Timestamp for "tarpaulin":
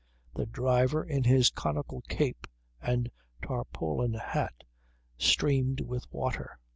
3.43-4.15